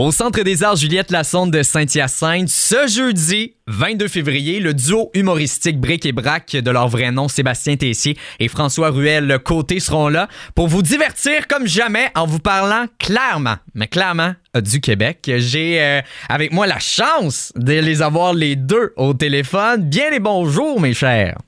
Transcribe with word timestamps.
Au 0.00 0.12
Centre 0.12 0.42
des 0.42 0.62
Arts 0.62 0.76
Juliette 0.76 1.10
Lassonde 1.10 1.50
de 1.50 1.64
Saint-Hyacinthe, 1.64 2.48
ce 2.48 2.86
jeudi 2.86 3.54
22 3.66 4.06
février, 4.06 4.60
le 4.60 4.72
duo 4.72 5.10
humoristique 5.12 5.80
Bric 5.80 6.06
et 6.06 6.12
Brac 6.12 6.52
de 6.52 6.70
leur 6.70 6.86
vrai 6.86 7.10
nom, 7.10 7.26
Sébastien 7.26 7.74
Tessier 7.74 8.16
et 8.38 8.46
François 8.46 8.90
Ruel 8.90 9.40
Côté 9.44 9.80
seront 9.80 10.08
là 10.08 10.28
pour 10.54 10.68
vous 10.68 10.82
divertir 10.82 11.48
comme 11.48 11.66
jamais 11.66 12.12
en 12.14 12.26
vous 12.26 12.38
parlant 12.38 12.84
clairement, 13.00 13.56
mais 13.74 13.88
clairement 13.88 14.34
du 14.54 14.80
Québec. 14.80 15.28
J'ai 15.38 15.82
euh, 15.82 16.00
avec 16.28 16.52
moi 16.52 16.68
la 16.68 16.78
chance 16.78 17.52
de 17.56 17.72
les 17.72 18.00
avoir 18.00 18.34
les 18.34 18.54
deux 18.54 18.92
au 18.96 19.14
téléphone. 19.14 19.82
Bien 19.82 20.10
les 20.10 20.20
bonjours, 20.20 20.80
mes 20.80 20.94
chers. 20.94 21.38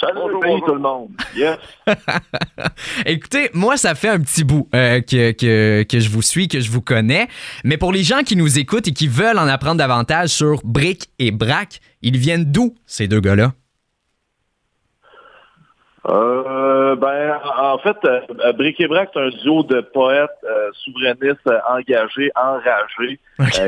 Salut 0.00 0.20
tout 0.64 0.74
le 0.74 0.78
monde. 0.78 1.10
Yes. 1.34 1.58
Écoutez, 3.06 3.50
moi, 3.52 3.76
ça 3.76 3.94
fait 3.94 4.08
un 4.08 4.20
petit 4.20 4.44
bout 4.44 4.68
euh, 4.74 5.00
que, 5.00 5.32
que, 5.32 5.82
que, 5.82 5.98
je 5.98 6.08
vous 6.08 6.22
suis, 6.22 6.46
que 6.46 6.60
je 6.60 6.70
vous 6.70 6.80
connais. 6.80 7.26
Mais 7.64 7.76
pour 7.76 7.92
les 7.92 8.04
gens 8.04 8.22
qui 8.22 8.36
nous 8.36 8.58
écoutent 8.58 8.86
et 8.86 8.92
qui 8.92 9.08
veulent 9.08 9.38
en 9.38 9.48
apprendre 9.48 9.78
davantage 9.78 10.28
sur 10.28 10.60
Brick 10.62 11.08
et 11.18 11.32
Brac, 11.32 11.80
ils 12.02 12.16
viennent 12.16 12.44
d'où, 12.44 12.74
ces 12.86 13.08
deux 13.08 13.20
gars-là? 13.20 13.52
Euh, 16.08 16.96
ben, 16.96 17.38
en 17.58 17.78
fait, 17.78 17.96
euh, 18.04 18.52
Brick 18.52 18.80
et 18.80 18.86
Brac, 18.86 19.10
c'est 19.12 19.20
un 19.20 19.28
duo 19.28 19.62
de 19.64 19.80
poètes 19.80 20.30
euh, 20.44 20.70
souverainistes 20.84 21.50
engagés, 21.68 22.30
enragés, 22.34 23.18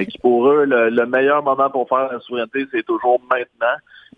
qui 0.07 0.19
pour 0.19 0.49
eux, 0.49 0.65
le, 0.65 1.07
meilleur 1.07 1.43
moment 1.43 1.69
pour 1.69 1.89
faire 1.89 2.11
la 2.11 2.21
souveraineté, 2.21 2.67
c'est 2.73 2.87
toujours 2.87 3.21
maintenant. 3.31 3.77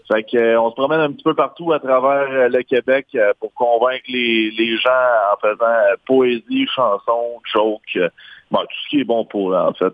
Fait 0.08 0.24
que, 0.24 0.36
euh, 0.36 0.60
on 0.60 0.70
se 0.70 0.74
promène 0.74 1.00
un 1.00 1.12
petit 1.12 1.22
peu 1.22 1.34
partout 1.34 1.72
à 1.72 1.78
travers 1.78 2.28
euh, 2.30 2.48
le 2.48 2.62
Québec 2.62 3.06
euh, 3.14 3.32
pour 3.40 3.52
convaincre 3.54 4.04
les, 4.08 4.50
les 4.50 4.76
gens 4.76 4.90
en 5.32 5.40
faisant 5.40 5.96
poésie, 6.06 6.66
chansons, 6.74 7.40
jokes, 7.52 7.98
bon, 8.50 8.60
tout 8.60 8.76
ce 8.84 8.88
qui 8.90 9.00
est 9.00 9.04
bon 9.04 9.24
pour, 9.24 9.54
en 9.54 9.72
fait, 9.74 9.92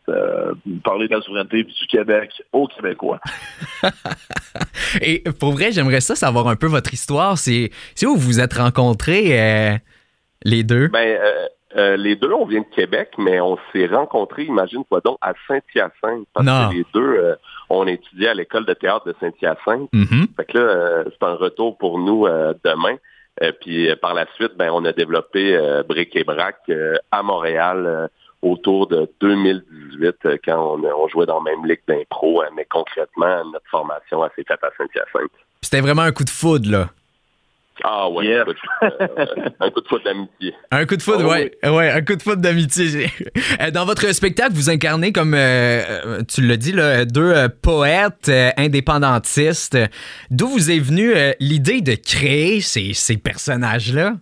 parler 0.85 1.09
de 1.09 1.15
la 1.15 1.23
souveraineté 1.23 1.65
du 1.65 1.87
Québec 1.89 2.31
aux 2.53 2.67
Québécois. 2.67 3.21
Et 5.03 5.23
pour 5.39 5.53
vrai, 5.53 5.73
j'aimerais 5.73 6.01
ça 6.01 6.15
savoir 6.15 6.49
un 6.49 6.57
peu 6.57 6.67
votre 6.67 6.93
histoire. 6.93 7.39
C'est 7.39 7.71
où 8.05 8.15
vous 8.15 8.19
vous 8.19 8.41
êtes 8.41 8.55
rencontrés, 8.55 9.81
les 10.45 10.63
deux? 10.65 10.89
Ben, 10.89 11.19
les 11.75 12.17
deux, 12.17 12.33
on 12.33 12.47
vient 12.47 12.61
de 12.61 12.75
Québec, 12.75 13.11
mais 13.19 13.41
on 13.41 13.59
s'est 13.73 13.87
rencontrés, 13.87 14.45
imagine-toi 14.45 15.01
donc, 15.05 15.19
à 15.21 15.35
Saint-Hyacinthe. 15.47 16.27
Parce 16.33 16.47
que 16.47 16.75
les 16.75 16.87
deux, 16.95 17.37
on 17.71 17.87
étudiait 17.87 18.29
à 18.29 18.35
l'école 18.35 18.65
de 18.67 18.75
théâtre 18.75 19.07
de 19.07 19.15
Saint-Hyacinthe. 19.21 19.91
Mm-hmm. 19.93 20.27
Fait 20.37 20.45
que 20.45 20.59
là, 20.59 20.65
euh, 20.65 21.05
c'est 21.07 21.27
un 21.27 21.35
retour 21.35 21.77
pour 21.79 21.99
nous 21.99 22.27
euh, 22.27 22.55
demain. 22.65 22.97
Euh, 23.43 23.53
puis 23.61 23.89
par 23.97 24.15
la 24.15 24.27
suite, 24.35 24.53
ben, 24.57 24.71
on 24.73 24.85
a 24.85 24.93
développé 24.93 25.59
Brick 25.89 26.17
et 26.17 26.25
Brac 26.25 26.71
à 27.11 27.23
Montréal 27.23 28.11
autour 28.43 28.87
de 28.87 29.11
2018 29.21 30.41
quand 30.45 30.79
on, 30.83 31.09
jouait 31.09 31.27
dans 31.27 31.43
la 31.43 31.51
même 31.51 31.65
ligue 31.67 31.83
d'impro. 31.87 32.43
mais 32.57 32.67
concrètement, 32.69 33.45
notre 33.45 33.69
formation 33.71 34.23
s'est 34.35 34.45
faite 34.47 34.63
à 34.63 34.71
Saint-Hyacinthe. 34.77 35.31
C'était 35.63 35.81
vraiment 35.81 36.03
un 36.03 36.13
coup 36.13 36.25
de 36.25 36.31
foudre, 36.31 36.71
là. 36.71 36.89
Ah 37.85 38.09
ouais, 38.11 38.35
euh, 38.35 38.45
un 39.61 39.71
coup 39.71 39.81
de 39.81 39.89
foot 39.89 40.03
d'amitié. 40.05 40.55
Un 40.71 40.87
coup 40.87 40.97
de 40.97 41.03
foot, 41.03 41.19
ah 41.21 41.27
ouais, 41.27 41.53
ouais, 41.65 41.91
un 41.91 42.03
coup 42.03 42.17
de 42.17 42.23
foot 42.23 42.41
d'amitié. 42.41 43.07
Euh, 43.61 43.71
dans 43.71 43.85
votre 43.85 44.07
spectacle, 44.13 44.53
vous 44.53 44.71
incarnez 44.71 45.13
comme 45.13 45.35
euh, 45.35 46.23
tu 46.29 46.43
l'as 46.43 46.57
dit 46.57 46.73
là, 46.73 47.05
deux 47.05 47.49
poètes 47.63 48.31
indépendantistes. 48.57 49.77
D'où 50.31 50.47
vous 50.47 50.71
est 50.71 50.79
venue 50.79 51.13
l'idée 51.41 51.81
de 51.81 51.95
créer 51.95 52.61
ces, 52.61 52.93
ces 52.95 53.17
personnages-là? 53.17 54.15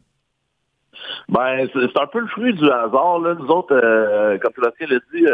Ben, 1.28 1.69
c'est 1.72 2.00
un 2.00 2.06
peu 2.06 2.21
le 2.21 2.28
fruit 2.28 2.55
du 2.55 2.65
hasard. 2.65 3.19
Là. 3.21 3.34
Nous 3.39 3.49
autres, 3.49 3.75
comme 4.39 4.53
Sébastien 4.55 4.87
l'a 4.89 4.99
dit, 5.12 5.27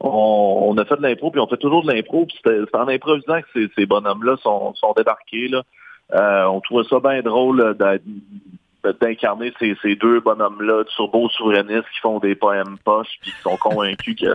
on, 0.00 0.70
on, 0.70 0.78
a 0.78 0.84
fait 0.84 0.96
de 0.96 1.02
l'impro, 1.02 1.30
puis 1.30 1.40
on 1.40 1.46
fait 1.46 1.56
toujours 1.58 1.84
de 1.84 1.92
l'impro, 1.92 2.26
puis 2.26 2.38
c'est 2.44 2.74
en 2.74 2.88
improvisant 2.88 3.40
que 3.42 3.48
ces, 3.54 3.68
ces 3.76 3.86
bonhommes-là 3.86 4.36
sont, 4.42 4.74
sont 4.74 4.92
débarqués. 4.96 5.48
Là. 5.48 5.62
Euh, 6.14 6.44
on 6.44 6.60
trouvait 6.60 6.88
ça 6.88 7.00
bien 7.00 7.20
drôle 7.22 7.76
d'incarner 9.00 9.52
ces, 9.58 9.76
ces, 9.82 9.96
deux 9.96 10.20
bonhommes-là, 10.20 10.84
turbo 10.84 11.28
souverainistes 11.30 11.88
qui 11.92 12.00
font 12.00 12.20
des 12.20 12.36
poèmes 12.36 12.78
poches 12.84 13.18
puis 13.20 13.32
qui 13.32 13.40
sont 13.40 13.56
convaincus 13.56 14.16
que 14.20 14.32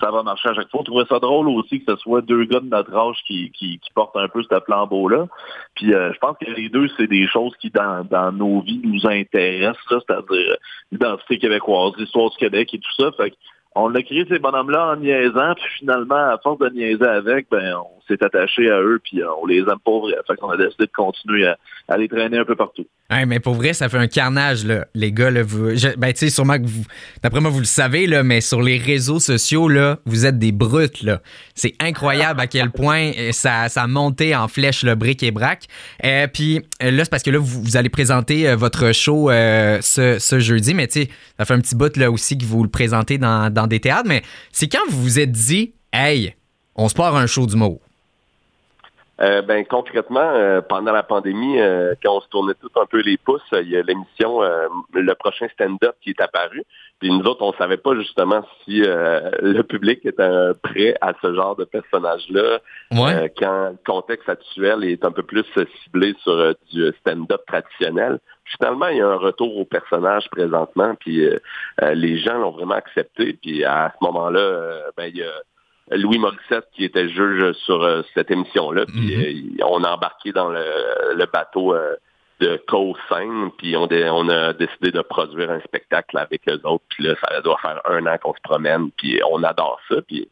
ça 0.00 0.10
va 0.10 0.22
marcher 0.22 0.50
à 0.50 0.54
chaque 0.54 0.70
fois. 0.70 0.80
On 0.80 0.84
trouvait 0.84 1.06
ça 1.08 1.18
drôle 1.18 1.48
aussi 1.48 1.82
que 1.82 1.92
ce 1.92 1.98
soit 1.98 2.20
deux 2.20 2.44
gars 2.44 2.60
de 2.60 2.68
notre 2.68 2.94
âge 2.94 3.16
qui, 3.26 3.50
qui, 3.52 3.78
qui 3.78 3.90
portent 3.94 4.16
un 4.16 4.28
peu 4.28 4.42
ce 4.42 4.60
flambeau-là. 4.60 5.26
Puis 5.74 5.94
euh, 5.94 6.12
je 6.12 6.18
pense 6.18 6.36
que 6.38 6.50
les 6.50 6.68
deux, 6.68 6.88
c'est 6.98 7.06
des 7.06 7.26
choses 7.26 7.54
qui, 7.56 7.70
dans, 7.70 8.04
dans 8.04 8.30
nos 8.32 8.60
vies, 8.60 8.82
nous 8.84 9.06
intéressent, 9.06 9.82
c'est-à-dire 9.88 10.56
l'identité 10.92 11.38
québécoise, 11.38 11.92
l'histoire 11.96 12.30
du 12.30 12.36
Québec 12.36 12.74
et 12.74 12.78
tout 12.78 13.02
ça. 13.02 13.10
Fait 13.16 13.32
on 13.74 13.94
a 13.94 14.02
créé 14.02 14.24
ces 14.28 14.38
bonhommes-là 14.38 14.92
en 14.92 14.96
niaisant, 14.96 15.54
puis 15.56 15.64
finalement, 15.78 16.14
à 16.14 16.38
force 16.38 16.58
de 16.58 16.68
niaiser 16.68 17.06
avec, 17.06 17.48
ben 17.50 17.74
on 17.76 18.00
s'est 18.08 18.22
attaché 18.22 18.70
à 18.70 18.80
eux, 18.80 19.00
puis 19.02 19.22
euh, 19.22 19.26
on 19.42 19.46
les 19.46 19.58
aime 19.58 19.78
pas 19.84 19.98
vrai. 19.98 20.14
Fait 20.26 20.36
qu'on 20.36 20.50
a 20.50 20.56
décidé 20.56 20.86
de 20.86 20.90
continuer 20.92 21.46
à, 21.46 21.96
les 21.96 22.08
traîner 22.08 22.38
un 22.38 22.44
peu 22.44 22.56
partout. 22.56 22.86
Ouais, 23.10 23.26
mais 23.26 23.40
pour 23.40 23.54
vrai, 23.54 23.72
ça 23.72 23.88
fait 23.88 23.98
un 23.98 24.06
carnage, 24.06 24.64
là. 24.64 24.86
Les 24.94 25.12
gars, 25.12 25.30
là, 25.30 25.42
vous. 25.42 25.68
ben, 25.96 26.12
tu 26.12 26.18
sais, 26.18 26.30
sûrement 26.30 26.58
que 26.58 26.66
vous. 26.66 26.84
D'après 27.22 27.40
moi, 27.40 27.50
vous 27.50 27.58
le 27.58 27.64
savez, 27.64 28.06
là, 28.06 28.22
mais 28.22 28.40
sur 28.40 28.62
les 28.62 28.78
réseaux 28.78 29.20
sociaux, 29.20 29.68
là, 29.68 29.98
vous 30.06 30.26
êtes 30.26 30.38
des 30.38 30.52
brutes, 30.52 31.02
là. 31.02 31.20
C'est 31.54 31.74
incroyable 31.80 32.40
à 32.40 32.46
quel 32.46 32.70
point 32.70 33.12
euh, 33.18 33.32
ça, 33.32 33.68
ça 33.68 33.82
a 33.82 33.86
monté 33.86 34.34
en 34.34 34.48
flèche 34.48 34.82
le 34.82 34.94
bric 34.94 35.22
et 35.22 35.30
brac. 35.30 35.64
Euh, 36.04 36.26
puis 36.26 36.60
là, 36.80 37.04
c'est 37.04 37.10
parce 37.10 37.22
que 37.22 37.30
là, 37.30 37.38
vous, 37.38 37.76
allez 37.76 37.90
présenter 37.90 38.54
votre 38.54 38.92
show 38.92 39.30
ce, 39.30 40.16
ce, 40.18 40.38
jeudi, 40.38 40.74
mais 40.74 40.86
tu 40.86 41.02
sais, 41.02 41.08
ça 41.38 41.44
fait 41.44 41.54
un 41.54 41.60
petit 41.60 41.74
bout 41.74 41.96
là 41.96 42.10
aussi 42.10 42.38
que 42.38 42.44
vous 42.44 42.62
le 42.62 42.70
présentez 42.70 43.18
dans, 43.18 43.52
dans 43.52 43.66
des 43.66 43.80
théâtres, 43.80 44.08
mais 44.08 44.22
c'est 44.52 44.68
quand 44.68 44.82
vous 44.88 45.02
vous 45.02 45.18
êtes 45.18 45.32
dit, 45.32 45.74
hey, 45.92 46.34
on 46.76 46.88
se 46.88 46.94
part 46.94 47.16
un 47.16 47.26
show 47.26 47.46
du 47.46 47.56
mot. 47.56 47.80
Euh, 49.20 49.42
ben 49.42 49.64
concrètement, 49.64 50.32
euh, 50.34 50.60
pendant 50.60 50.92
la 50.92 51.04
pandémie, 51.04 51.60
euh, 51.60 51.94
quand 52.02 52.16
on 52.16 52.20
se 52.20 52.28
tournait 52.28 52.54
tous 52.54 52.70
un 52.80 52.86
peu 52.86 53.00
les 53.00 53.16
pouces, 53.16 53.42
il 53.52 53.68
y 53.68 53.76
a 53.76 53.82
l'émission 53.82 54.40
Le 54.92 55.14
prochain 55.14 55.46
stand-up 55.52 55.94
qui 56.02 56.10
est 56.10 56.20
apparu. 56.20 56.64
Puis 56.98 57.10
nous 57.10 57.24
autres, 57.24 57.42
on 57.42 57.52
savait 57.52 57.76
pas 57.76 57.94
justement 57.94 58.44
si 58.64 58.80
le 58.80 59.62
public 59.62 60.04
était 60.04 60.52
prêt 60.62 60.94
à 61.00 61.12
ce 61.22 61.34
genre 61.34 61.56
de 61.56 61.64
personnage-là. 61.64 62.58
quand 63.38 63.70
le 63.70 63.78
contexte 63.86 64.28
actuel 64.28 64.84
est 64.84 65.04
un 65.04 65.12
peu 65.12 65.22
plus 65.22 65.44
ciblé 65.84 66.14
sur 66.22 66.54
du 66.72 66.92
stand-up 67.00 67.42
traditionnel. 67.46 68.18
Finalement, 68.56 68.88
il 68.88 68.98
y 68.98 69.00
a 69.00 69.08
un 69.08 69.16
retour 69.16 69.56
au 69.56 69.64
personnage 69.64 70.28
présentement, 70.30 70.94
puis 70.98 71.28
les 71.82 72.18
gens 72.18 72.38
l'ont 72.38 72.52
vraiment 72.52 72.74
accepté. 72.74 73.34
Puis 73.34 73.64
à 73.64 73.92
ce 73.98 74.04
moment-là, 74.04 74.90
ben 74.96 75.06
il 75.06 75.18
y 75.18 75.22
a 75.22 75.32
Louis 75.90 76.18
Morissette 76.18 76.68
qui 76.72 76.84
était 76.84 77.08
juge 77.08 77.52
sur 77.64 77.82
euh, 77.82 78.02
cette 78.14 78.30
émission-là. 78.30 78.86
Puis 78.86 79.16
mhm. 79.16 79.60
euh, 79.60 79.66
on 79.66 79.84
a 79.84 79.92
embarqué 79.92 80.32
dans 80.32 80.48
le, 80.48 81.26
bateau 81.32 81.74
euh, 81.74 81.94
de 82.40 82.60
Co-Scène, 82.66 83.50
puis 83.58 83.76
on, 83.76 83.88
on, 83.90 84.28
a 84.28 84.52
décidé 84.54 84.90
de 84.90 85.02
produire 85.02 85.50
un 85.50 85.60
spectacle 85.60 86.16
avec 86.18 86.42
eux 86.48 86.60
autres. 86.64 86.84
Puis 86.88 87.04
là, 87.04 87.14
ça 87.22 87.40
doit 87.42 87.58
faire 87.60 87.80
un 87.84 88.06
an 88.06 88.16
qu'on 88.18 88.34
se 88.34 88.40
promène, 88.42 88.90
puis 88.92 89.20
on 89.30 89.42
adore 89.42 89.78
ça. 89.88 89.96
Puis 90.02 90.28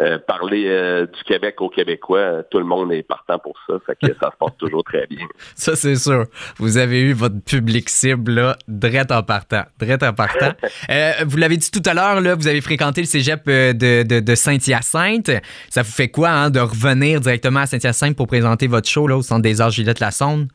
euh, 0.00 0.18
parler 0.18 0.64
euh, 0.66 1.06
du 1.06 1.22
Québec 1.22 1.60
aux 1.60 1.68
Québécois, 1.68 2.42
tout 2.50 2.58
le 2.58 2.64
monde 2.64 2.92
est 2.92 3.04
partant 3.04 3.38
pour 3.38 3.54
ça, 3.64 3.74
fait 3.86 3.94
que 3.94 4.12
ça 4.20 4.32
se 4.32 4.36
passe 4.40 4.56
toujours 4.58 4.82
très 4.82 5.06
bien. 5.06 5.24
Ça, 5.54 5.76
c'est 5.76 5.94
sûr. 5.94 6.24
Vous 6.58 6.78
avez 6.78 7.00
eu 7.00 7.12
votre 7.12 7.40
public 7.40 7.88
cible, 7.88 8.32
là, 8.32 8.56
drette 8.66 9.12
en 9.12 9.22
partant. 9.22 9.62
Drette 9.78 10.02
en 10.02 10.12
partant. 10.12 10.52
Euh, 10.90 11.12
vous 11.26 11.36
l'avez 11.36 11.56
dit 11.56 11.70
tout 11.70 11.82
à 11.86 11.94
l'heure, 11.94 12.20
là, 12.20 12.34
vous 12.34 12.46
avez 12.46 12.60
fréquenté 12.60 13.00
le 13.00 13.06
cégep 13.06 13.46
de, 13.46 14.02
de, 14.20 14.34
Saint-Hyacinthe. 14.34 15.30
Ça 15.70 15.82
vous 15.82 15.90
fait 15.90 16.08
quoi, 16.08 16.30
hein, 16.30 16.50
de 16.50 16.60
revenir 16.60 17.20
directement 17.20 17.60
à 17.60 17.66
Saint-Hyacinthe 17.66 18.16
pour 18.16 18.26
présenter 18.26 18.66
votre 18.66 18.88
show, 18.88 19.06
là, 19.06 19.16
au 19.16 19.22
Centre 19.22 19.42
des 19.42 19.60
Arts 19.60 19.70
Gillette-Lassonde? 19.70 20.48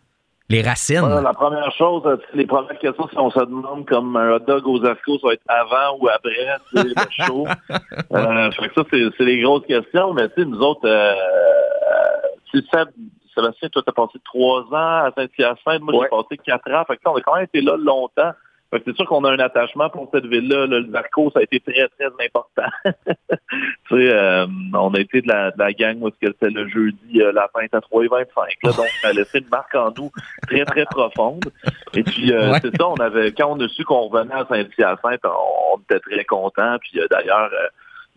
Les 0.51 0.63
racines. 0.63 1.07
la 1.07 1.33
première 1.33 1.71
chose, 1.73 2.01
euh, 2.07 2.17
les 2.33 2.47
premières 2.47 2.79
questions, 2.79 3.07
si 3.07 3.17
on 3.19 3.29
se 3.29 3.39
demande 3.39 3.85
comme 3.85 4.17
un 4.17 4.31
hot 4.31 4.39
dog 4.39 4.65
aux 4.65 4.83
ascos, 4.83 5.19
ça 5.21 5.27
va 5.27 5.33
être 5.33 5.43
avant 5.47 5.99
ou 5.99 6.09
après 6.09 6.31
le 6.73 6.93
show. 7.11 7.45
euh, 7.69 8.51
fait 8.51 8.69
que 8.69 8.73
ça, 8.73 8.83
c'est 8.91 9.25
les 9.25 9.41
grosses 9.41 9.67
questions, 9.67 10.11
mais 10.13 10.27
tu 10.29 10.41
sais, 10.41 10.45
nous 10.45 10.59
autres, 10.59 10.87
euh, 10.87 11.13
euh 11.13 12.61
ça, 12.71 12.85
Sébastien, 13.35 13.69
toi, 13.69 13.83
t'as 13.85 13.91
passé 13.91 14.17
trois 14.25 14.61
ans 14.71 15.05
à 15.05 15.11
Saint-Hyacinthe, 15.15 15.81
moi, 15.81 16.03
j'ai 16.03 16.09
passé 16.09 16.37
quatre 16.43 16.71
ans. 16.73 16.83
Fait 16.85 16.97
que 16.97 17.01
on 17.05 17.15
a 17.15 17.21
quand 17.21 17.35
même 17.35 17.43
été 17.43 17.61
là 17.61 17.77
longtemps 17.77 18.31
c'est 18.71 18.95
sûr 18.95 19.05
qu'on 19.05 19.23
a 19.23 19.31
un 19.31 19.39
attachement 19.39 19.89
pour 19.89 20.09
cette 20.13 20.25
ville-là. 20.25 20.67
Le 20.67 20.81
Narco, 20.83 21.31
ça 21.31 21.39
a 21.39 21.43
été 21.43 21.59
très, 21.59 21.87
très 21.87 22.25
important. 22.25 22.69
tu 22.85 23.95
sais, 23.95 24.13
euh, 24.13 24.45
on 24.73 24.93
a 24.93 24.99
été 24.99 25.21
de 25.21 25.27
la, 25.27 25.51
de 25.51 25.57
la 25.57 25.73
gang 25.73 25.97
où 26.01 26.09
c'était 26.21 26.49
le 26.49 26.67
jeudi, 26.67 27.21
euh, 27.21 27.31
la 27.31 27.49
fin 27.53 27.65
à 27.71 27.81
3 27.81 28.03
et 28.03 28.07
25. 28.07 28.49
Là, 28.63 28.71
donc, 28.71 28.87
ça 29.01 29.07
a 29.07 29.13
laissé 29.13 29.39
une 29.39 29.49
marque 29.49 29.73
en 29.73 29.91
nous 29.97 30.11
très, 30.47 30.65
très 30.65 30.85
profonde. 30.85 31.51
Et 31.95 32.03
puis, 32.03 32.31
euh, 32.31 32.53
c'est 32.61 32.75
ça, 32.77 32.87
on 32.87 32.95
avait, 32.95 33.31
quand 33.31 33.47
on 33.51 33.59
a 33.59 33.67
su 33.67 33.83
qu'on 33.83 34.07
revenait 34.07 34.35
à 34.35 34.45
Saint-Hyacinthe, 34.47 35.21
on, 35.23 35.73
on 35.73 35.79
était 35.79 35.99
très 35.99 36.25
contents. 36.25 36.77
Puis 36.79 36.99
d'ailleurs, 37.09 37.49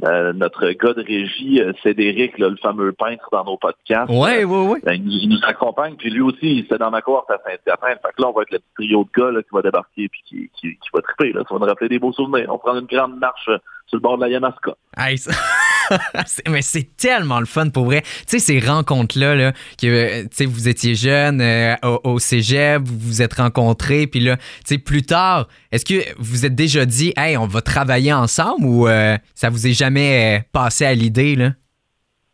euh, 0.04 0.32
notre 0.32 0.68
gars 0.70 0.94
de 0.94 1.02
régie, 1.02 1.60
euh, 1.60 1.72
Cédric, 1.82 2.38
le 2.38 2.56
fameux 2.56 2.92
peintre 2.92 3.28
dans 3.30 3.44
nos 3.44 3.56
podcasts. 3.56 4.10
Ouais, 4.10 4.44
ouais, 4.44 4.66
ouais. 4.66 4.80
Ben, 4.82 4.94
il, 4.94 5.28
nous, 5.28 5.38
accompagne, 5.46 5.94
puis 5.96 6.10
lui 6.10 6.20
aussi, 6.20 6.38
il 6.42 6.58
était 6.60 6.78
dans 6.78 6.90
ma 6.90 7.02
cohorte 7.02 7.30
à 7.30 7.38
Saint-Hyacinthe. 7.44 8.00
Fait 8.02 8.12
que 8.16 8.22
là, 8.22 8.28
on 8.28 8.32
va 8.32 8.42
être 8.42 8.50
le 8.50 8.58
petit 8.58 8.74
trio 8.74 9.04
de 9.04 9.20
gars 9.20 9.42
qui 9.42 9.48
va 9.52 9.62
débarquer 9.62 10.08
puis 10.08 10.22
qui, 10.24 10.50
qui, 10.54 10.76
qui 10.76 10.88
va 10.92 11.02
triper. 11.02 11.32
Là. 11.32 11.42
Ça 11.48 11.54
va 11.54 11.60
nous 11.60 11.66
rappeler 11.66 11.88
des 11.88 11.98
beaux 11.98 12.12
souvenirs. 12.12 12.46
On 12.48 12.58
prend 12.58 12.78
une 12.78 12.86
grande 12.86 13.18
marche 13.18 13.44
sur 13.86 13.96
le 13.96 14.00
bord 14.00 14.16
de 14.16 14.22
la 14.22 14.28
Yamaska. 14.28 14.74
mais 16.48 16.62
c'est 16.62 16.96
tellement 16.96 17.40
le 17.40 17.46
fun 17.46 17.68
pour 17.70 17.86
vrai. 17.86 18.02
Tu 18.02 18.38
sais, 18.38 18.38
ces 18.38 18.60
rencontres-là, 18.60 19.34
là, 19.34 19.52
que 19.80 20.26
tu 20.28 20.46
vous 20.46 20.68
étiez 20.68 20.94
jeune 20.94 21.40
euh, 21.40 21.74
au, 22.04 22.18
cégep, 22.18 22.82
vous 22.82 22.98
vous 22.98 23.22
êtes 23.22 23.34
rencontrés, 23.34 24.06
puis 24.06 24.20
là, 24.20 24.36
tu 24.36 24.42
sais, 24.64 24.78
plus 24.78 25.02
tard, 25.02 25.48
est-ce 25.70 25.84
que 25.84 26.02
vous 26.18 26.46
êtes 26.46 26.54
déjà 26.54 26.84
dit, 26.84 27.12
hey, 27.16 27.36
on 27.36 27.46
va 27.46 27.60
travailler 27.60 28.12
ensemble 28.12 28.66
ou 28.66 28.88
euh, 28.88 29.16
ça 29.34 29.50
vous 29.50 29.66
est 29.66 29.72
jamais 29.72 30.38
euh, 30.38 30.42
passé 30.52 30.84
à 30.84 30.94
l'idée, 30.94 31.36
là? 31.36 31.50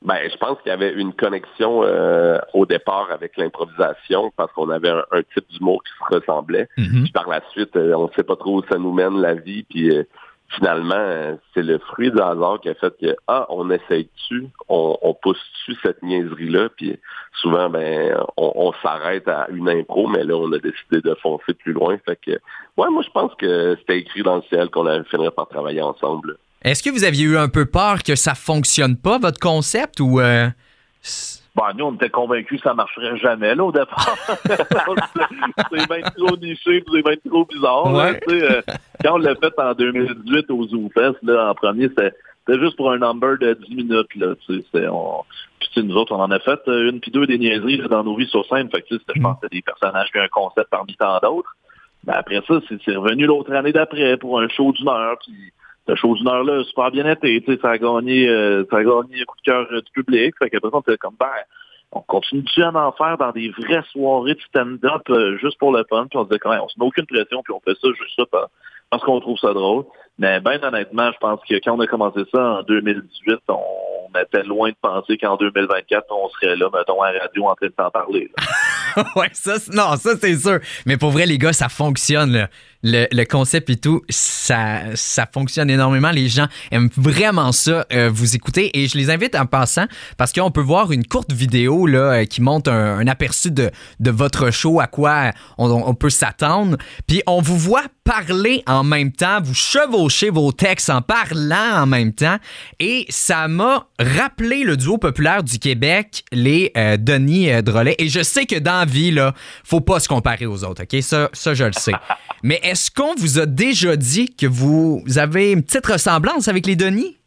Ben, 0.01 0.17
je 0.31 0.37
pense 0.37 0.57
qu'il 0.63 0.71
y 0.71 0.73
avait 0.73 0.93
une 0.93 1.13
connexion 1.13 1.81
au 2.55 2.67
départ 2.67 3.11
avec 3.11 3.37
l'improvisation 3.37 4.33
parce 4.37 4.53
qu'on 4.53 4.71
avait 4.71 4.91
un, 4.91 5.23
type 5.35 5.45
d'humour 5.51 5.83
qui 5.83 5.91
se 5.99 6.15
ressemblait. 6.15 6.69
Mm-hmm. 6.79 7.03
Puis 7.03 7.11
par 7.11 7.29
la 7.29 7.41
suite, 7.51 7.75
on 7.75 8.05
ne 8.05 8.13
sait 8.15 8.23
pas 8.23 8.37
trop 8.37 8.61
où 8.61 8.63
ça 8.71 8.79
nous 8.79 8.93
mène 8.93 9.21
la 9.21 9.35
vie. 9.35 9.65
Puis 9.65 9.91
finalement, 10.57 11.39
c'est 11.55 11.63
le 11.63 11.79
fruit 11.79 12.11
du 12.11 12.21
hasard 12.21 12.61
qui 12.61 12.69
a 12.69 12.75
fait 12.75 12.95
que, 13.01 13.17
ah, 13.27 13.47
on 13.51 13.71
essaye-tu, 13.71 14.49
on, 14.69 14.97
on 15.03 15.15
pousse-tu 15.15 15.75
cette 15.83 16.03
niaiserie-là, 16.03 16.71
puis 16.77 16.99
souvent, 17.41 17.69
ben, 17.69 18.17
on, 18.37 18.73
s'arrête 18.83 19.29
à 19.29 19.47
une 19.51 19.69
impro, 19.69 20.07
mais 20.09 20.25
là, 20.25 20.37
on 20.37 20.53
a 20.53 20.59
décidé 20.59 21.01
de 21.03 21.15
foncer 21.23 21.55
plus 21.55 21.73
loin. 21.73 21.99
Fait 22.05 22.17
que, 22.17 22.33
ouais, 22.33 22.91
moi, 22.91 23.03
je 23.05 23.11
pense 23.11 23.33
que 23.37 23.77
c'était 23.81 23.99
écrit 23.99 24.23
dans 24.23 24.37
le 24.37 24.43
ciel 24.49 24.71
qu'on 24.71 24.87
allait 24.87 25.05
finir 25.05 25.33
par 25.33 25.49
travailler 25.49 25.83
ensemble. 25.83 26.39
Est-ce 26.63 26.83
que 26.83 26.91
vous 26.91 27.05
aviez 27.05 27.25
eu 27.25 27.37
un 27.37 27.49
peu 27.49 27.67
peur 27.67 28.03
que 28.03 28.17
ça 28.17 28.35
fonctionne 28.35 28.97
pas, 28.97 29.19
votre 29.19 29.39
concept, 29.39 30.01
ou... 30.01 30.21
Euh, 30.21 30.49
Bon, 31.59 31.65
nous, 31.77 31.85
on 31.87 31.95
était 31.95 32.09
convaincus 32.09 32.61
que 32.61 32.69
ça 32.69 32.75
marcherait 32.75 33.17
jamais, 33.17 33.53
là, 33.53 33.65
au 33.65 33.73
départ. 33.73 34.15
c'est 34.47 35.89
bien 35.89 36.03
trop 36.17 36.37
niché, 36.37 36.85
c'est 36.93 37.03
bien 37.03 37.17
trop 37.29 37.45
bizarre. 37.47 37.91
Là, 37.91 38.13
euh, 38.29 38.63
quand 39.03 39.15
on 39.15 39.19
l'a 39.19 39.35
fait 39.35 39.53
en 39.59 39.75
2018 39.75 40.51
au 40.53 40.69
ZooFest, 40.69 41.17
là, 41.23 41.51
en 41.51 41.55
premier, 41.57 41.89
c'était 41.89 42.61
juste 42.61 42.77
pour 42.77 42.93
un 42.93 42.99
number 42.99 43.39
de 43.39 43.55
10 43.55 43.75
minutes, 43.75 44.15
là, 44.15 44.35
tu 44.47 44.63
sais, 44.73 44.87
on... 44.87 45.25
Puis, 45.59 45.83
nous 45.83 45.97
autres, 45.97 46.15
on 46.15 46.23
en 46.23 46.31
a 46.31 46.39
fait 46.39 46.61
euh, 46.69 46.91
une 46.91 47.01
puis 47.01 47.11
deux 47.11 47.27
des 47.27 47.39
niaiseries 47.39 47.79
dans 47.91 48.05
nos 48.05 48.15
vies 48.15 48.29
sur 48.29 48.47
scène. 48.47 48.71
Fait 48.71 48.83
que, 48.83 48.95
je 48.95 49.21
pense 49.21 49.41
que 49.43 49.49
des 49.49 49.61
personnages 49.61 50.11
puis 50.13 50.21
un 50.21 50.29
concept 50.29 50.71
parmi 50.71 50.95
tant 50.95 51.19
d'autres. 51.21 51.57
Mais 52.07 52.15
après 52.15 52.41
ça, 52.47 52.61
c'est 52.69 52.95
revenu 52.95 53.27
l'autre 53.27 53.53
année 53.53 53.73
d'après 53.73 54.17
pour 54.17 54.41
un 54.41 54.49
show 54.49 54.73
d'une 54.73 54.89
heure, 54.89 55.19
puis 55.19 55.53
la 55.89 55.97
chose 55.97 56.19
d'une 56.19 56.29
heure-là, 56.29 56.63
super 56.65 56.91
bien 56.91 57.11
été. 57.11 57.43
Ça 57.61 57.71
a 57.71 57.79
gagné 57.79 58.29
euh, 58.29 58.65
ça 58.71 58.79
a 58.79 58.85
gagné 58.85 59.23
un 59.23 59.25
coup 59.25 59.37
de 59.39 59.43
cœur 59.45 59.67
euh, 59.73 59.81
du 59.81 59.91
public. 59.93 60.35
Fait 60.39 60.51
qu'après 60.51 60.71
on 60.73 60.81
était 60.81 60.97
comme 60.99 61.17
ben, 61.19 61.27
on 61.93 62.01
continue 62.03 62.45
à 62.59 62.69
en 62.69 62.93
faire 62.93 63.17
dans 63.17 63.33
des 63.33 63.49
vraies 63.51 63.83
soirées 63.93 64.35
de 64.35 64.41
stand-up 64.43 65.03
euh, 65.09 65.39
juste 65.39 65.59
pour 65.59 65.73
le 65.73 65.85
fun? 65.89 66.07
Puis 66.11 66.19
on 66.19 66.25
se 66.25 66.29
disait 66.29 66.39
quand 66.39 66.51
même, 66.51 66.61
on 66.61 66.69
se 66.69 66.79
met 66.79 66.87
aucune 66.87 67.07
pression, 67.07 67.43
puis 67.43 67.55
on 67.55 67.61
fait 67.61 67.77
ça 67.81 67.89
juste 67.99 68.21
ça 68.31 68.49
parce 68.91 69.03
qu'on 69.03 69.21
trouve 69.21 69.39
ça 69.39 69.53
drôle. 69.53 69.85
Mais 70.19 70.41
ben 70.41 70.63
honnêtement, 70.63 71.11
je 71.13 71.19
pense 71.19 71.41
que 71.49 71.55
quand 71.63 71.77
on 71.77 71.81
a 71.81 71.87
commencé 71.87 72.21
ça 72.33 72.59
en 72.59 72.63
2018, 72.63 73.39
on 73.49 74.19
était 74.19 74.43
loin 74.43 74.71
de 74.71 74.77
penser 74.81 75.17
qu'en 75.17 75.37
2024, 75.37 76.07
on 76.11 76.29
serait 76.31 76.57
là, 76.57 76.69
mettons, 76.73 77.01
à 77.03 77.13
la 77.13 77.21
radio 77.21 77.45
en 77.47 77.55
train 77.55 77.67
de 77.67 77.73
t'en 77.73 77.91
parler. 77.91 78.31
ouais, 79.17 79.31
ça, 79.33 79.57
non, 79.73 79.97
ça 79.97 80.13
c'est 80.21 80.39
sûr. 80.39 80.61
Mais 80.87 80.97
pour 80.97 81.11
vrai, 81.11 81.27
les 81.27 81.39
gars, 81.39 81.53
ça 81.53 81.69
fonctionne. 81.69 82.33
Là 82.33 82.49
le, 82.83 83.25
concept 83.25 83.71
et 83.71 83.77
tout, 83.77 84.03
ça, 84.09 84.81
ça 84.95 85.29
fonctionne 85.33 85.71
énormément. 85.71 86.11
Les 86.11 86.29
gens 86.29 86.47
aiment 86.71 86.91
vraiment 86.97 87.53
ça, 87.53 87.87
euh, 87.93 88.11
vous 88.13 88.37
écouter. 88.37 88.79
Et 88.79 88.89
je 88.89 88.97
les 88.97 89.11
invite 89.11 89.35
en 89.35 89.47
passant 89.47 89.87
parce 90.17 90.33
qu'on 90.33 90.51
peut 90.51 90.61
voir 90.61 90.93
une 90.93 91.07
courte 91.07 91.33
vidéo 91.33 91.87
là, 91.87 91.99
euh, 91.99 92.25
qui 92.25 92.41
montre 92.41 92.71
un, 92.71 93.07
aperçu 93.07 93.51
de, 93.51 93.71
de, 94.01 94.11
votre 94.11 94.51
show, 94.51 94.81
à 94.81 94.87
quoi 94.87 95.33
on, 95.57 95.95
peut 95.95 96.11
s'attendre. 96.11 96.77
Puis 97.07 97.23
on 97.27 97.41
vous 97.41 97.59
voit 97.59 97.85
parler 98.05 98.63
en 98.67 98.85
même 98.85 99.13
temps, 99.13 99.41
vous 99.43 99.55
chevauchez 99.55 100.31
vos 100.31 100.53
textes 100.53 100.91
en 100.91 101.03
parlant 101.03 101.83
en 101.83 101.87
même 101.87 102.13
temps. 102.13 102.39
Et 102.79 103.07
ça 103.09 103.49
m'a 103.49 103.87
rappelé 103.99 104.65
le 104.65 104.77
duo 104.77 104.99
populaire 104.99 105.43
du 105.43 105.59
Québec, 105.59 106.25
les 106.33 106.71
euh, 106.77 106.97
Denis 106.97 107.51
Drolet. 107.63 107.97
Et 107.99 108.09
je 108.09 108.23
sais 108.23 108.47
que 108.47 108.59
dans 108.59 108.78
la 108.81 108.85
vie, 108.85 109.11
là, 109.11 109.35
faut 109.65 109.81
pas 109.81 110.01
se 110.01 110.09
comparer 110.09 110.47
aux 110.47 110.65
autres, 110.65 110.83
OK? 110.83 111.03
Ça, 111.03 111.29
ça 111.33 111.55
je 111.55 111.65
le 111.65 111.73
sais. 111.73 111.93
Mais 112.43 112.61
est-ce 112.63 112.91
qu'on 112.91 113.15
vous 113.17 113.39
a 113.39 113.47
déjà 113.47 113.97
dit 113.97 114.35
que 114.35 114.47
vous 114.47 115.03
avez 115.17 115.53
une 115.53 115.63
petite 115.63 115.87
ressemblance 115.87 116.49
avec 116.49 116.67
les 116.67 116.77
Denis? 116.77 117.19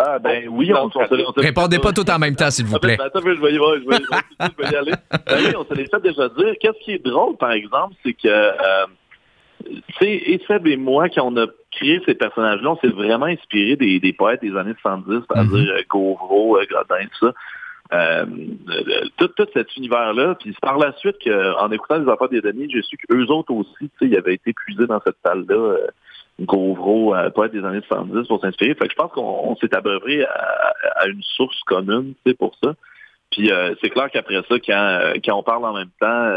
Ah, 0.00 0.20
ben 0.20 0.46
oui, 0.48 0.72
on, 0.72 0.88
se 0.90 1.40
Répondez 1.40 1.80
pas 1.80 1.92
tout 1.92 2.08
en 2.08 2.20
même 2.20 2.36
temps, 2.36 2.52
s'il 2.52 2.66
vous 2.66 2.78
plaît. 2.78 2.96
Attends, 3.00 3.18
je 3.20 3.30
vais 3.30 3.50
y, 3.50 3.56
je 3.56 3.88
vais, 3.88 3.98
je 4.40 4.62
vais 4.62 4.70
y 4.70 4.76
aller. 4.76 4.92
Ben 5.26 5.38
oui, 5.38 5.52
on 5.56 5.64
se 5.64 5.74
les 5.74 5.86
fait 5.86 6.00
déjà 6.00 6.28
dire. 6.28 6.54
Qu'est-ce 6.60 6.84
qui 6.84 6.92
est 6.92 7.04
drôle, 7.04 7.36
par 7.36 7.50
exemple, 7.50 7.96
c'est 8.04 8.12
que, 8.12 8.28
euh, 8.28 8.86
tu 9.98 10.38
sais, 10.46 10.60
et 10.64 10.76
moi, 10.76 11.08
quand 11.08 11.24
on 11.24 11.36
a 11.36 11.46
créé 11.72 12.00
ces 12.06 12.14
personnages-là, 12.14 12.70
on 12.70 12.78
s'est 12.78 12.94
vraiment 12.94 13.26
inspiré 13.26 13.74
des, 13.74 13.98
des 13.98 14.12
poètes 14.12 14.40
des 14.40 14.56
années 14.56 14.74
70, 14.80 15.22
c'est-à-dire 15.28 15.74
mm 15.74 15.82
Gauvreau, 15.88 16.60
Gradin, 16.70 17.04
tout 17.18 17.26
ça. 17.26 17.34
Euh, 17.92 18.26
tout, 19.16 19.28
tout 19.28 19.46
cet 19.54 19.74
univers-là. 19.76 20.34
Puis 20.34 20.50
c'est 20.52 20.60
par 20.60 20.78
la 20.78 20.92
suite 20.98 21.16
qu'en 21.24 21.70
écoutant 21.70 21.98
les 21.98 22.10
affaires 22.10 22.28
des 22.28 22.40
Denis, 22.40 22.70
j'ai 22.70 22.82
su 22.82 22.96
qu'eux 22.96 23.26
autres 23.26 23.52
aussi, 23.52 23.72
tu 23.80 23.90
sais, 23.98 24.06
ils 24.06 24.16
avaient 24.16 24.34
été 24.34 24.52
puisés 24.52 24.86
dans 24.86 25.00
cette 25.04 25.16
salle-là. 25.24 25.54
Euh, 25.54 25.86
Gauvreau, 26.40 27.16
euh, 27.16 27.30
poète 27.30 27.50
des 27.50 27.64
années 27.64 27.80
70 27.88 28.28
pour 28.28 28.40
s'inspirer. 28.40 28.74
Fait 28.74 28.86
que 28.86 28.92
je 28.92 28.96
pense 28.96 29.10
qu'on 29.10 29.56
s'est 29.56 29.74
abreuvé 29.74 30.24
à, 30.24 30.72
à, 30.96 31.08
une 31.08 31.22
source 31.22 31.58
commune, 31.64 32.14
tu 32.24 32.30
sais, 32.30 32.36
pour 32.36 32.54
ça. 32.62 32.74
Puis 33.32 33.50
euh, 33.50 33.74
c'est 33.82 33.90
clair 33.90 34.08
qu'après 34.12 34.40
ça, 34.48 34.54
quand, 34.64 35.12
quand 35.24 35.34
on 35.36 35.42
parle 35.42 35.64
en 35.64 35.74
même 35.74 35.90
temps, 36.00 36.30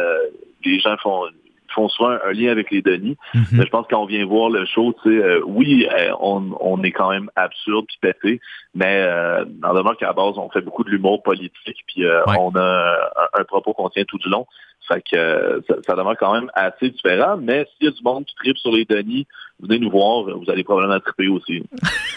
les 0.66 0.80
gens 0.80 0.98
font 0.98 1.26
font 1.74 1.90
souvent 1.90 2.12
un 2.24 2.32
lien 2.32 2.52
avec 2.52 2.72
les 2.72 2.82
Denis. 2.82 3.18
Mhm. 3.34 3.46
Mais 3.54 3.66
je 3.66 3.70
pense 3.70 3.88
qu'on 3.88 4.06
vient 4.06 4.26
voir 4.26 4.50
le 4.50 4.66
show, 4.66 4.94
tu 5.04 5.10
sais, 5.10 5.24
euh, 5.24 5.42
oui, 5.46 5.88
euh, 5.92 6.12
on, 6.20 6.52
on, 6.60 6.82
est 6.84 6.92
quand 6.92 7.10
même 7.10 7.30
absurde 7.36 7.86
puis 7.88 7.98
pété, 8.02 8.42
mais 8.76 9.04
euh, 9.06 9.46
dans 9.48 9.74
le 9.74 9.82
qu'à 9.96 10.08
la 10.08 10.14
base, 10.14 10.38
on 10.38 10.50
fait 10.50 10.62
beaucoup 10.62 10.84
de 10.84 10.90
l'humour 10.90 11.22
politique, 11.24 11.84
puis 11.88 12.06
euh, 12.06 12.24
on 12.28 12.56
a 12.56 12.96
un, 13.34 13.44
propos 13.44 13.74
qu'on 13.74 13.90
tient 13.90 14.06
tout 14.06 14.18
du 14.18 14.30
long. 14.30 14.46
Fait 14.88 15.04
que 15.10 15.62
ça, 15.68 15.76
ça 15.86 15.96
demeure 15.96 16.18
quand 16.20 16.34
même 16.34 16.50
assez 16.54 16.90
différent, 16.90 17.38
mais 17.38 17.66
s'il 17.78 17.88
y 17.88 17.90
a 17.90 17.92
du 17.92 18.04
monde 18.04 18.26
qui 18.26 18.36
tripe 18.36 18.58
sur 18.58 18.72
les 18.72 18.86
Denis, 18.86 19.26
venez 19.62 19.80
nous 19.80 19.92
voir, 19.92 20.24
vous 20.24 20.50
allez 20.50 20.64
probablement 20.64 21.00
triper 21.00 21.28
aussi. 21.28 21.64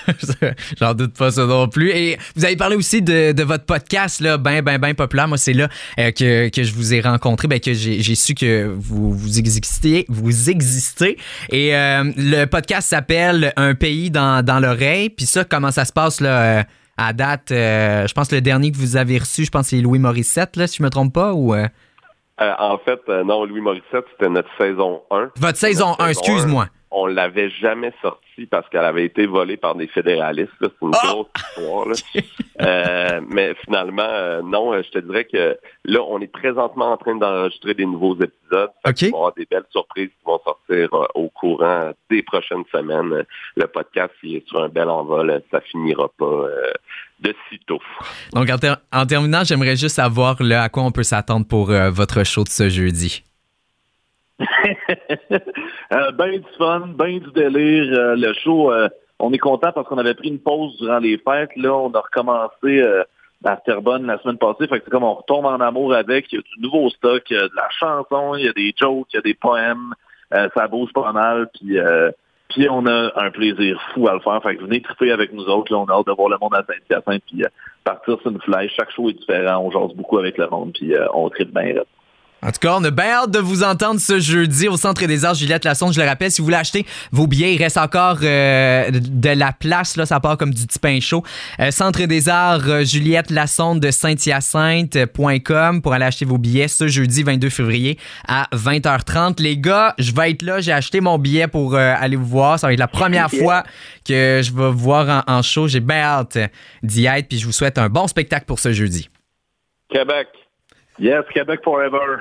J'en 0.80 0.94
doute 0.94 1.14
pas 1.14 1.30
ça 1.30 1.46
non 1.46 1.68
plus. 1.68 1.90
Et 1.90 2.18
vous 2.34 2.44
avez 2.44 2.56
parlé 2.56 2.76
aussi 2.76 3.02
de, 3.02 3.32
de 3.32 3.42
votre 3.42 3.64
podcast, 3.64 4.20
là, 4.20 4.38
ben, 4.38 4.62
ben, 4.62 4.78
ben 4.78 4.94
populaire. 4.94 5.28
Moi, 5.28 5.38
c'est 5.38 5.52
là 5.52 5.68
euh, 5.98 6.10
que, 6.10 6.48
que, 6.48 6.62
je 6.62 6.72
vous 6.74 6.94
ai 6.94 7.00
rencontré, 7.00 7.48
ben, 7.48 7.60
que 7.60 7.74
j'ai 7.74 8.14
su 8.14 8.34
que 8.34 8.66
vous, 8.66 9.12
vous 9.12 9.38
existiez, 9.38 10.06
vous 10.08 10.50
existez. 10.50 11.18
Et 11.50 11.76
euh, 11.76 12.04
le 12.16 12.44
podcast 12.46 12.88
s'appelle 12.88 13.52
Un 13.56 13.74
pays 13.74 14.10
dans, 14.10 14.44
dans 14.44 14.60
l'oreille. 14.60 15.10
Puis 15.10 15.26
ça, 15.26 15.44
comment 15.44 15.70
ça 15.70 15.84
se 15.84 15.92
passe, 15.92 16.20
là? 16.20 16.58
Euh, 16.58 16.62
à 16.96 17.12
date, 17.12 17.46
je 17.50 18.12
pense 18.12 18.28
que 18.28 18.36
le 18.36 18.40
dernier 18.40 18.70
que 18.70 18.76
vous 18.76 18.96
avez 18.96 19.18
reçu, 19.18 19.44
je 19.44 19.50
pense 19.50 19.66
c'est 19.66 19.80
Louis 19.80 19.98
Morissette, 19.98 20.54
là, 20.54 20.68
si 20.68 20.76
je 20.78 20.82
me 20.84 20.90
trompe 20.90 21.12
pas, 21.12 21.34
ou... 21.34 21.52
en 22.38 22.78
fait, 22.78 23.00
non, 23.08 23.44
Louis 23.44 23.60
Morissette, 23.60 24.04
c'était 24.12 24.28
notre 24.28 24.50
saison 24.58 25.02
1. 25.10 25.30
Votre 25.36 25.58
saison 25.58 25.94
1, 25.98 26.08
excuse-moi 26.08 26.66
on 26.94 27.06
l'avait 27.06 27.50
jamais 27.50 27.92
sorti 28.00 28.46
parce 28.48 28.68
qu'elle 28.68 28.84
avait 28.84 29.04
été 29.04 29.26
volée 29.26 29.56
par 29.56 29.74
des 29.74 29.88
fédéralistes. 29.88 30.52
C'est 30.60 30.70
une 30.80 30.92
ah! 30.94 31.06
grosse 31.06 31.26
histoire. 31.36 31.86
Euh, 32.60 33.20
mais 33.28 33.52
finalement, 33.64 34.06
euh, 34.06 34.40
non, 34.40 34.72
euh, 34.72 34.82
je 34.84 34.90
te 34.90 34.98
dirais 35.00 35.24
que 35.24 35.58
là, 35.84 36.00
on 36.08 36.20
est 36.20 36.28
présentement 36.28 36.92
en 36.92 36.96
train 36.96 37.16
d'enregistrer 37.16 37.74
des 37.74 37.84
nouveaux 37.84 38.14
épisodes. 38.14 38.70
Il 38.86 38.92
va 38.92 38.92
y 39.00 39.06
avoir 39.06 39.34
des 39.34 39.44
belles 39.50 39.66
surprises 39.72 40.10
qui 40.10 40.24
vont 40.24 40.38
sortir 40.44 40.88
au 41.16 41.28
courant 41.30 41.90
des 42.08 42.22
prochaines 42.22 42.62
semaines. 42.70 43.24
Le 43.56 43.66
podcast, 43.66 44.12
il 44.22 44.36
est 44.36 44.48
sur 44.48 44.62
un 44.62 44.68
bel 44.68 44.88
envol. 44.88 45.42
Ça 45.50 45.60
finira 45.62 46.08
pas 46.16 46.46
de 47.18 47.34
sitôt. 47.50 47.80
Donc, 48.32 48.48
en, 48.92 49.06
terminant, 49.06 49.42
j'aimerais 49.42 49.74
juste 49.74 49.96
savoir 49.96 50.40
là, 50.40 50.62
à 50.62 50.68
quoi 50.68 50.84
on 50.84 50.92
peut 50.92 51.02
s'attendre 51.02 51.48
pour 51.48 51.72
votre 51.90 52.22
show 52.22 52.44
de 52.44 52.50
ce 52.50 52.68
jeudi? 52.68 53.24
euh, 55.92 56.10
ben 56.12 56.38
du 56.38 56.46
fun, 56.58 56.88
ben 56.88 57.18
du 57.18 57.30
délire. 57.32 57.98
Euh, 57.98 58.16
le 58.16 58.32
show, 58.34 58.72
euh, 58.72 58.88
on 59.18 59.32
est 59.32 59.38
content 59.38 59.70
parce 59.72 59.88
qu'on 59.88 59.98
avait 59.98 60.14
pris 60.14 60.28
une 60.28 60.40
pause 60.40 60.76
durant 60.78 60.98
les 60.98 61.18
fêtes. 61.18 61.54
Là, 61.56 61.72
on 61.74 61.92
a 61.92 62.00
recommencé 62.00 62.80
euh, 62.80 63.04
à 63.44 63.56
Terrebonne 63.56 64.06
la 64.06 64.18
semaine 64.18 64.38
passée. 64.38 64.66
Fait 64.66 64.78
que 64.78 64.84
c'est 64.84 64.90
comme 64.90 65.04
on 65.04 65.14
retombe 65.14 65.46
en 65.46 65.60
amour 65.60 65.94
avec. 65.94 66.32
Il 66.32 66.36
y 66.36 66.38
a 66.38 66.42
du 66.42 66.62
nouveau 66.62 66.90
stock, 66.90 67.22
il 67.30 67.36
y 67.36 67.40
a 67.40 67.48
de 67.48 67.54
la 67.54 67.68
chanson, 67.70 68.34
il 68.34 68.46
y 68.46 68.48
a 68.48 68.52
des 68.52 68.74
jokes, 68.76 69.06
il 69.12 69.16
y 69.16 69.18
a 69.18 69.22
des 69.22 69.34
poèmes. 69.34 69.94
ça 70.32 70.66
bouge 70.66 70.92
pas 70.92 71.12
mal. 71.12 71.48
Puis, 71.54 71.78
puis 72.48 72.68
on 72.68 72.86
a 72.86 73.12
un 73.14 73.30
plaisir 73.30 73.80
fou 73.92 74.08
à 74.08 74.14
le 74.14 74.20
faire. 74.20 74.42
Fait 74.42 74.56
que 74.56 74.64
venez 74.64 74.82
triper 74.82 75.12
avec 75.12 75.32
nous 75.32 75.44
autres. 75.44 75.72
Là, 75.72 75.78
on 75.78 75.84
a 75.84 75.92
hâte 75.92 76.08
de 76.08 76.12
voir 76.12 76.28
le 76.28 76.38
monde 76.40 76.54
à 76.54 76.64
Saint-Hyacinthe. 76.64 77.22
Puis 77.26 77.44
partir 77.84 78.18
sur 78.20 78.32
une 78.32 78.40
flèche. 78.40 78.72
Chaque 78.74 78.90
show 78.90 79.08
est 79.10 79.12
différent. 79.12 79.58
On 79.58 79.70
jase 79.70 79.94
beaucoup 79.94 80.18
avec 80.18 80.38
le 80.38 80.48
monde. 80.48 80.72
Puis 80.72 80.92
on 81.12 81.28
tripe 81.28 81.54
bien. 81.54 81.74
En 82.44 82.52
tout 82.52 82.58
cas, 82.60 82.76
on 82.78 82.84
a 82.84 82.90
bien 82.90 83.06
hâte 83.06 83.30
de 83.30 83.38
vous 83.38 83.62
entendre 83.62 83.98
ce 83.98 84.20
jeudi 84.20 84.68
au 84.68 84.76
Centre 84.76 85.06
des 85.06 85.24
Arts 85.24 85.36
Juliette 85.36 85.64
Lassonde. 85.64 85.94
Je 85.94 86.00
le 86.00 86.06
rappelle, 86.06 86.30
si 86.30 86.42
vous 86.42 86.44
voulez 86.44 86.58
acheter 86.58 86.84
vos 87.10 87.26
billets, 87.26 87.54
il 87.54 87.62
reste 87.62 87.78
encore 87.78 88.18
euh, 88.22 88.90
de 88.92 89.30
la 89.30 89.52
place. 89.52 89.96
Là, 89.96 90.04
ça 90.04 90.20
part 90.20 90.36
comme 90.36 90.52
du 90.52 90.66
petit 90.66 90.78
pain 90.78 91.00
chaud. 91.00 91.22
Euh, 91.58 91.70
Centre 91.70 92.04
des 92.04 92.28
Arts 92.28 92.68
euh, 92.68 92.84
Juliette 92.84 93.30
Lassonde 93.30 93.80
de 93.80 93.90
Saint-Hyacinthe.com 93.90 95.80
pour 95.80 95.94
aller 95.94 96.04
acheter 96.04 96.26
vos 96.26 96.36
billets 96.36 96.68
ce 96.68 96.86
jeudi 96.86 97.22
22 97.22 97.48
février 97.48 97.98
à 98.28 98.46
20h30. 98.52 99.40
Les 99.40 99.56
gars, 99.56 99.94
je 99.98 100.12
vais 100.12 100.32
être 100.32 100.42
là. 100.42 100.60
J'ai 100.60 100.72
acheté 100.72 101.00
mon 101.00 101.16
billet 101.16 101.48
pour 101.48 101.76
aller 101.76 102.16
vous 102.16 102.26
voir. 102.26 102.58
Ça 102.58 102.66
va 102.66 102.74
être 102.74 102.78
la 102.78 102.88
première 102.88 103.30
fois 103.38 103.62
que 104.06 104.42
je 104.44 104.52
vais 104.52 104.70
vous 104.70 104.76
voir 104.76 105.24
en, 105.26 105.32
en 105.32 105.40
show. 105.40 105.66
J'ai 105.66 105.80
bien 105.80 106.02
hâte 106.02 106.36
d'y 106.82 107.06
être. 107.06 107.26
Puis 107.26 107.38
je 107.38 107.46
vous 107.46 107.52
souhaite 107.52 107.78
un 107.78 107.88
bon 107.88 108.06
spectacle 108.06 108.44
pour 108.44 108.58
ce 108.58 108.70
jeudi. 108.72 109.08
Québec. 109.88 110.28
Yes, 110.98 111.24
Québec 111.32 111.60
forever. 111.64 112.20